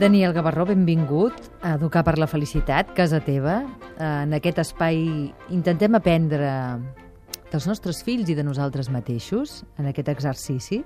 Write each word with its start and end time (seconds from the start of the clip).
Daniel 0.00 0.32
Gavarró, 0.32 0.64
benvingut 0.64 1.34
a 1.60 1.74
Educar 1.74 2.00
per 2.06 2.14
la 2.16 2.24
Felicitat, 2.24 2.94
casa 2.96 3.18
teva. 3.20 3.58
En 4.00 4.32
aquest 4.32 4.56
espai 4.62 4.96
intentem 5.52 5.92
aprendre 5.98 6.48
dels 7.50 7.66
nostres 7.68 8.00
fills 8.06 8.32
i 8.32 8.36
de 8.38 8.40
nosaltres 8.46 8.88
mateixos 8.88 9.58
en 9.76 9.90
aquest 9.90 10.08
exercici. 10.08 10.80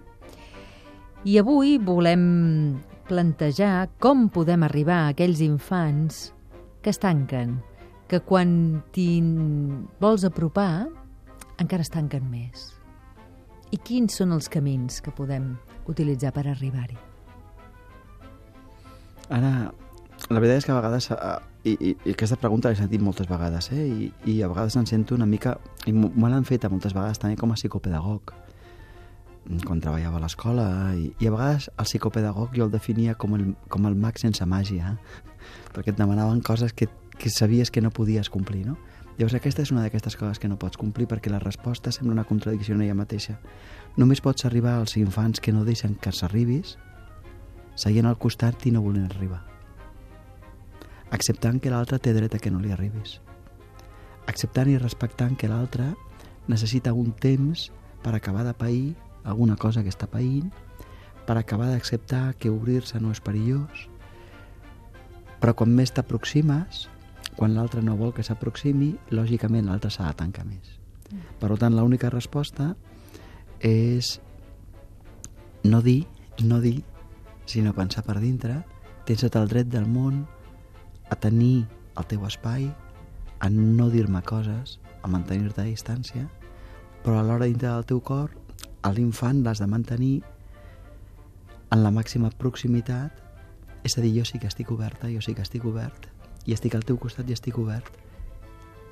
I 1.23 1.39
avui 1.39 1.77
volem 1.79 2.27
plantejar 3.07 3.87
com 4.03 4.27
podem 4.35 4.67
arribar 4.67 5.05
a 5.05 5.15
aquells 5.15 5.47
infants 5.47 6.33
que 6.83 6.91
es 6.91 6.99
tanquen, 6.99 7.61
que 8.11 8.19
quan 8.19 8.83
t'hi 8.91 9.23
vols 10.03 10.27
apropar 10.27 10.89
encara 11.63 11.87
es 11.87 11.95
tanquen 11.95 12.27
més. 12.35 12.73
I 13.71 13.79
quins 13.79 14.19
són 14.19 14.35
els 14.35 14.51
camins 14.51 14.99
que 14.99 15.15
podem 15.15 15.53
utilitzar 15.87 16.35
per 16.35 16.49
arribar-hi? 16.51 17.14
Ara, 19.33 19.73
la 20.31 20.41
veritat 20.41 20.61
és 20.61 20.67
que 20.67 20.73
a 20.73 20.79
vegades, 20.79 21.11
eh, 21.11 21.35
i, 21.65 21.73
i, 21.73 21.91
i 22.05 22.13
aquesta 22.13 22.37
pregunta 22.41 22.71
l'he 22.71 22.79
sentit 22.79 23.03
moltes 23.03 23.29
vegades, 23.29 23.71
eh? 23.73 23.85
I, 23.85 24.09
i 24.31 24.41
a 24.43 24.49
vegades 24.53 24.77
em 24.77 24.87
sento 24.89 25.17
una 25.17 25.27
mica, 25.27 25.57
i 25.89 25.93
me 25.93 26.31
l'han 26.31 26.45
fet 26.49 26.65
a 26.65 26.73
moltes 26.73 26.95
vegades 26.97 27.21
també 27.21 27.39
com 27.41 27.53
a 27.53 27.59
psicopedagog, 27.59 28.35
quan 29.65 29.81
treballava 29.81 30.21
a 30.21 30.25
l'escola, 30.25 30.67
i, 30.97 31.11
i 31.21 31.29
a 31.29 31.35
vegades 31.35 31.69
el 31.73 31.89
psicopedagog 31.89 32.57
jo 32.57 32.65
el 32.69 32.73
definia 32.73 33.15
com 33.15 33.37
el, 33.37 33.51
com 33.69 33.89
el 33.89 33.97
mag 33.97 34.21
sense 34.21 34.45
màgia, 34.49 34.97
perquè 35.75 35.93
et 35.93 36.01
demanaven 36.01 36.41
coses 36.45 36.73
que, 36.73 36.89
que 37.19 37.33
sabies 37.33 37.71
que 37.71 37.85
no 37.85 37.93
podies 37.93 38.33
complir, 38.33 38.65
no? 38.69 38.79
Llavors 39.15 39.37
aquesta 39.39 39.63
és 39.63 39.71
una 39.71 39.85
d'aquestes 39.85 40.17
coses 40.19 40.41
que 40.43 40.49
no 40.51 40.57
pots 40.59 40.79
complir 40.81 41.07
perquè 41.07 41.31
la 41.31 41.39
resposta 41.39 41.93
sembla 41.95 42.17
una 42.17 42.25
contradicció 42.27 42.75
en 42.75 42.81
ella 42.83 42.97
mateixa. 42.99 43.37
Només 43.95 44.19
pots 44.25 44.43
arribar 44.49 44.73
als 44.75 44.97
infants 44.99 45.39
que 45.39 45.53
no 45.55 45.63
deixen 45.63 45.95
que 45.95 46.11
s'arribis 46.11 46.75
seient 47.75 48.07
al 48.07 48.19
costat 48.19 48.67
i 48.67 48.73
no 48.75 48.83
volent 48.85 49.11
arribar. 49.11 49.43
Acceptant 51.15 51.61
que 51.61 51.71
l'altre 51.71 51.99
té 51.99 52.15
dret 52.15 52.35
a 52.35 52.41
que 52.43 52.51
no 52.51 52.61
li 52.63 52.73
arribis. 52.75 53.21
Acceptant 54.31 54.71
i 54.71 54.79
respectant 54.79 55.37
que 55.37 55.51
l'altre 55.51 55.93
necessita 56.49 56.93
un 56.93 57.13
temps 57.13 57.71
per 58.03 58.15
acabar 58.15 58.45
de 58.45 58.55
pair 58.55 58.95
alguna 59.25 59.57
cosa 59.57 59.83
que 59.83 59.93
està 59.93 60.07
païnt, 60.11 60.51
per 61.25 61.39
acabar 61.39 61.71
d'acceptar 61.73 62.35
que 62.37 62.53
obrir-se 62.53 63.01
no 63.01 63.13
és 63.15 63.23
perillós, 63.25 63.89
però 65.41 65.55
quan 65.57 65.73
més 65.73 65.93
t'aproximes, 65.93 66.87
quan 67.37 67.55
l'altre 67.57 67.83
no 67.83 67.97
vol 67.97 68.13
que 68.15 68.25
s'aproximi, 68.25 68.95
lògicament 69.11 69.67
l'altre 69.69 69.91
s'ha 69.91 70.11
de 70.11 70.19
tancar 70.21 70.45
més. 70.47 70.77
Per 71.41 71.51
tant, 71.61 71.75
l'única 71.77 72.11
resposta 72.13 72.75
és 73.61 74.19
no 75.65 75.81
dir, 75.83 76.05
no 76.45 76.61
dir, 76.61 76.83
sinó 77.47 77.75
pensar 77.75 78.05
per 78.05 78.19
dintre, 78.21 78.63
tens 79.05 79.25
tot 79.25 79.37
el 79.37 79.49
dret 79.49 79.69
del 79.73 79.87
món 79.91 80.25
a 81.11 81.17
tenir 81.17 81.67
el 81.99 82.07
teu 82.11 82.25
espai, 82.27 82.71
a 83.41 83.51
no 83.51 83.91
dir-me 83.93 84.23
coses, 84.25 84.79
a 85.03 85.11
mantenir-te 85.11 85.63
a 85.63 85.69
distància, 85.69 86.29
però 87.05 87.21
alhora 87.21 87.49
dintre 87.51 87.69
del 87.69 87.85
teu 87.85 88.01
cor, 88.01 88.33
a 88.83 88.93
l'infant 88.93 89.43
l'has 89.45 89.61
de 89.61 89.69
mantenir 89.69 90.15
en 91.71 91.83
la 91.83 91.93
màxima 91.93 92.31
proximitat, 92.31 93.21
és 93.85 93.99
a 93.99 94.01
dir, 94.01 94.15
jo 94.17 94.25
sí 94.25 94.41
que 94.41 94.49
estic 94.49 94.71
oberta, 94.73 95.11
jo 95.13 95.21
sí 95.21 95.35
que 95.37 95.45
estic 95.45 95.65
obert, 95.69 96.09
i 96.49 96.57
estic 96.57 96.77
al 96.77 96.85
teu 96.89 96.97
costat 97.01 97.29
i 97.29 97.37
estic 97.37 97.59
obert. 97.61 97.91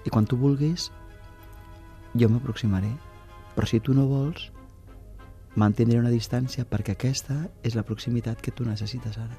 I 0.05 0.11
quan 0.11 0.27
tu 0.29 0.37
vulguis, 0.37 0.91
jo 2.19 2.29
m'aproximaré. 2.29 2.91
Però 3.57 3.69
si 3.69 3.81
tu 3.81 3.95
no 3.97 4.07
vols, 4.09 4.51
mantindré 5.57 5.99
una 6.01 6.13
distància 6.13 6.65
perquè 6.69 6.95
aquesta 6.97 7.37
és 7.63 7.77
la 7.77 7.85
proximitat 7.85 8.41
que 8.41 8.55
tu 8.57 8.65
necessites 8.65 9.19
ara. 9.21 9.37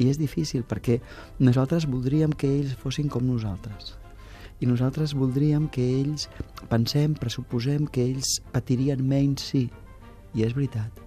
I 0.00 0.08
és 0.08 0.16
difícil 0.16 0.64
perquè 0.64 1.00
nosaltres 1.38 1.86
voldríem 1.90 2.32
que 2.32 2.48
ells 2.48 2.72
fossin 2.80 3.10
com 3.12 3.26
nosaltres. 3.26 3.96
I 4.60 4.68
nosaltres 4.68 5.12
voldríem 5.16 5.68
que 5.72 5.84
ells 6.00 6.28
pensem, 6.72 7.14
pressuposem 7.16 7.86
que 7.86 8.04
ells 8.04 8.38
patirien 8.52 9.00
menys, 9.04 9.44
sí. 9.52 9.68
I 10.36 10.44
és 10.46 10.56
veritat. 10.56 11.00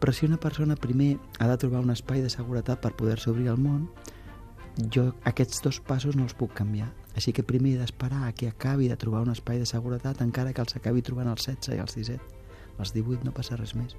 Però 0.00 0.12
si 0.12 0.26
una 0.26 0.38
persona 0.42 0.76
primer 0.76 1.16
ha 1.38 1.48
de 1.48 1.56
trobar 1.56 1.82
un 1.84 1.90
espai 1.94 2.22
de 2.22 2.30
seguretat 2.30 2.82
per 2.82 2.94
poder-se 2.98 3.30
obrir 3.30 3.48
al 3.50 3.62
món, 3.62 3.86
jo 4.92 5.08
aquests 5.24 5.62
dos 5.64 5.80
passos 5.80 6.16
no 6.16 6.26
els 6.26 6.34
puc 6.36 6.52
canviar. 6.54 6.90
Així 7.16 7.32
que 7.32 7.46
primer 7.46 7.74
he 7.74 7.80
d'esperar 7.80 8.32
que 8.36 8.50
acabi 8.50 8.90
de 8.90 8.98
trobar 9.00 9.22
un 9.24 9.32
espai 9.32 9.58
de 9.58 9.68
seguretat 9.70 10.20
encara 10.20 10.52
que 10.52 10.60
els 10.60 10.76
acabi 10.76 11.02
trobant 11.02 11.30
els 11.32 11.46
16 11.46 11.78
i 11.78 11.80
els 11.80 11.96
17. 11.96 12.45
Als 12.78 12.92
18 12.94 13.24
no 13.24 13.34
passa 13.36 13.56
res 13.56 13.74
més. 13.74 13.96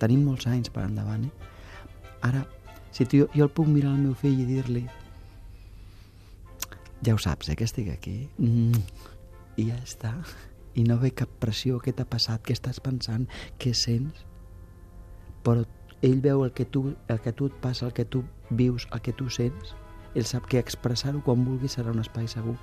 Tenim 0.00 0.24
molts 0.24 0.46
anys 0.48 0.72
per 0.72 0.86
endavant, 0.86 1.26
eh? 1.28 1.52
Ara, 2.26 2.44
si 2.92 3.06
tu, 3.06 3.26
jo 3.34 3.46
el 3.46 3.52
puc 3.54 3.68
mirar 3.68 3.94
al 3.94 4.02
meu 4.02 4.16
fill 4.18 4.40
i 4.40 4.48
dir-li 4.48 4.84
ja 7.02 7.14
ho 7.14 7.18
saps, 7.18 7.48
eh, 7.48 7.56
que 7.56 7.64
estic 7.64 7.88
aquí. 7.88 8.28
Mm, 8.38 8.72
I 9.56 9.68
ja 9.70 9.76
està. 9.80 10.14
I 10.74 10.84
no 10.84 10.98
ve 11.00 11.10
cap 11.16 11.30
pressió, 11.42 11.80
què 11.80 11.94
t'ha 11.96 12.06
passat, 12.06 12.42
què 12.44 12.54
estàs 12.54 12.80
pensant, 12.80 13.26
què 13.58 13.72
sents. 13.74 14.24
Però 15.44 15.64
ell 16.02 16.20
veu 16.20 16.44
el 16.44 16.52
que, 16.52 16.64
tu, 16.64 16.94
el 17.08 17.20
que 17.20 17.32
tu 17.32 17.48
et 17.48 17.56
passa, 17.62 17.86
el 17.86 17.94
que 17.96 18.04
tu 18.04 18.22
vius, 18.50 18.86
el 18.92 19.00
que 19.00 19.12
tu 19.12 19.28
sents, 19.32 19.74
ell 20.14 20.26
sap 20.26 20.46
que 20.50 20.60
expressar-ho 20.60 21.22
quan 21.24 21.44
vulgui 21.44 21.68
serà 21.68 21.92
un 21.92 22.00
espai 22.04 22.28
segur. 22.28 22.56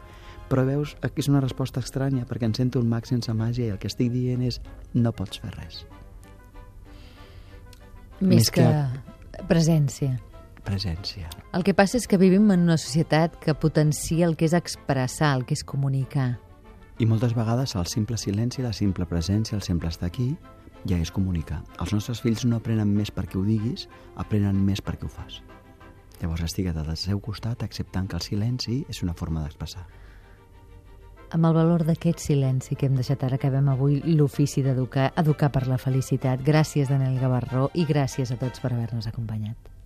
Però 0.47 0.63
veus, 0.63 0.95
aquí 1.03 1.23
és 1.23 1.27
una 1.27 1.41
resposta 1.43 1.81
estranya, 1.83 2.23
perquè 2.27 2.47
em 2.47 2.55
sento 2.55 2.79
un 2.79 2.87
mag 2.87 3.07
sense 3.09 3.33
màgia 3.35 3.67
i 3.67 3.73
el 3.75 3.79
que 3.81 3.89
estic 3.91 4.13
dient 4.13 4.45
és 4.47 4.61
no 4.95 5.11
pots 5.11 5.41
fer 5.43 5.51
res. 5.57 5.83
Més, 8.19 8.29
Més 8.29 8.51
que, 8.55 8.63
que 8.63 9.45
presència. 9.49 10.15
Presència. 10.67 11.29
El 11.55 11.63
que 11.63 11.75
passa 11.75 11.99
és 11.99 12.07
que 12.09 12.19
vivim 12.19 12.49
en 12.51 12.65
una 12.65 12.79
societat 12.79 13.35
que 13.43 13.55
potencia 13.55 14.25
el 14.27 14.35
que 14.39 14.47
és 14.47 14.55
expressar, 14.57 15.35
el 15.37 15.45
que 15.47 15.55
és 15.55 15.63
comunicar. 15.67 16.37
I 16.97 17.05
moltes 17.05 17.35
vegades 17.37 17.75
el 17.77 17.85
simple 17.85 18.17
silenci, 18.17 18.63
la 18.65 18.73
simple 18.73 19.05
presència, 19.05 19.55
el 19.55 19.63
simple 19.63 19.91
estar 19.91 20.09
aquí, 20.09 20.31
ja 20.87 20.97
és 20.97 21.11
comunicar. 21.13 21.61
Els 21.79 21.93
nostres 21.93 22.23
fills 22.23 22.43
no 22.47 22.57
aprenen 22.57 22.89
més 22.95 23.11
perquè 23.13 23.37
ho 23.37 23.45
diguis, 23.45 23.85
aprenen 24.15 24.57
més 24.65 24.81
perquè 24.81 25.05
ho 25.05 25.11
fas. 25.11 25.41
Llavors 26.21 26.41
estigues 26.47 26.75
al 26.75 26.95
seu 26.97 27.21
costat 27.21 27.63
acceptant 27.63 28.07
que 28.09 28.17
el 28.17 28.25
silenci 28.25 28.81
és 28.89 29.03
una 29.05 29.13
forma 29.13 29.43
d'expressar. 29.43 29.85
Amb 31.35 31.43
el 31.43 31.55
valor 31.57 31.81
d'aquest 31.83 32.21
silenci 32.23 32.77
que 32.79 32.87
hem 32.87 32.95
deixat 32.95 33.25
ara, 33.27 33.35
acabem 33.35 33.67
avui 33.67 33.97
l'ofici 34.15 34.63
d'educar, 34.63 35.09
educar 35.19 35.49
per 35.51 35.65
la 35.67 35.79
felicitat. 35.81 36.39
Gràcies, 36.39 36.87
Daniel 36.87 37.19
Gavarró, 37.19 37.67
i 37.75 37.83
gràcies 37.89 38.31
a 38.31 38.39
tots 38.39 38.63
per 38.63 38.71
haver-nos 38.71 39.09
acompanyat. 39.11 39.76